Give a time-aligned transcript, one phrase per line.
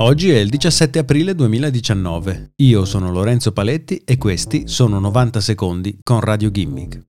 [0.00, 2.52] Oggi è il 17 aprile 2019.
[2.58, 7.06] Io sono Lorenzo Paletti e questi sono 90 secondi con Radio Gimmick.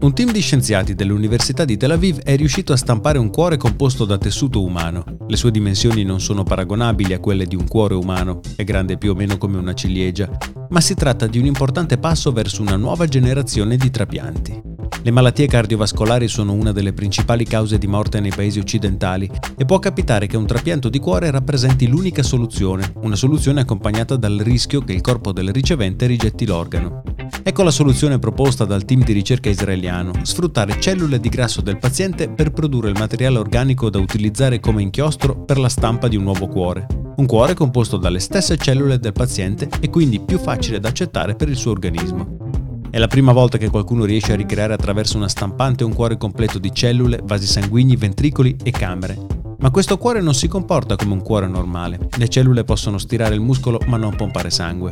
[0.00, 4.04] Un team di scienziati dell'Università di Tel Aviv è riuscito a stampare un cuore composto
[4.04, 5.04] da tessuto umano.
[5.26, 9.12] Le sue dimensioni non sono paragonabili a quelle di un cuore umano, è grande più
[9.12, 10.30] o meno come una ciliegia,
[10.68, 14.69] ma si tratta di un importante passo verso una nuova generazione di trapianti.
[15.02, 19.78] Le malattie cardiovascolari sono una delle principali cause di morte nei paesi occidentali e può
[19.78, 24.92] capitare che un trapianto di cuore rappresenti l'unica soluzione, una soluzione accompagnata dal rischio che
[24.92, 27.02] il corpo del ricevente rigetti l'organo.
[27.42, 32.28] Ecco la soluzione proposta dal team di ricerca israeliano, sfruttare cellule di grasso del paziente
[32.28, 36.46] per produrre il materiale organico da utilizzare come inchiostro per la stampa di un nuovo
[36.46, 36.86] cuore.
[37.16, 41.48] Un cuore composto dalle stesse cellule del paziente e quindi più facile da accettare per
[41.48, 42.49] il suo organismo.
[42.92, 46.58] È la prima volta che qualcuno riesce a ricreare attraverso una stampante un cuore completo
[46.58, 49.16] di cellule, vasi sanguigni, ventricoli e camere.
[49.60, 52.08] Ma questo cuore non si comporta come un cuore normale.
[52.18, 54.90] Le cellule possono stirare il muscolo ma non pompare sangue.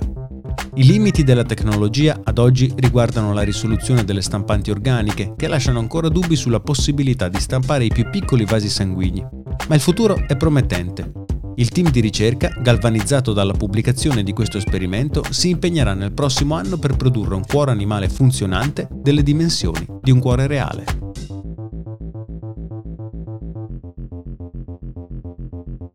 [0.75, 6.09] I limiti della tecnologia ad oggi riguardano la risoluzione delle stampanti organiche, che lasciano ancora
[6.09, 9.27] dubbi sulla possibilità di stampare i più piccoli vasi sanguigni.
[9.67, 11.27] Ma il futuro è promettente.
[11.59, 16.78] Il team di ricerca, galvanizzato dalla pubblicazione di questo esperimento, si impegnerà nel prossimo anno
[16.78, 20.98] per produrre un cuore animale funzionante delle dimensioni di un cuore reale.